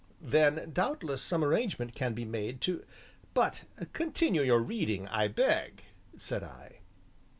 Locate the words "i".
5.09-5.27, 6.41-6.79